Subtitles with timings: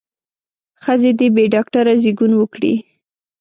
[0.83, 2.73] ښځې دې بې ډاکتره زېږون وکړي.